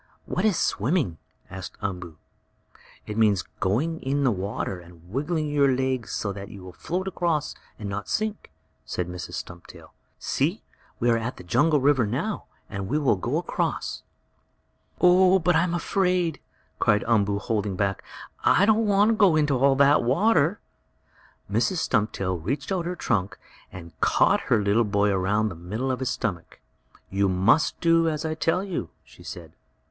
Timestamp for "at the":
11.19-11.43